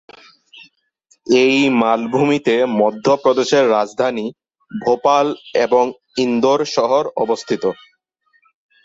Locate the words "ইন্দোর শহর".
6.17-7.03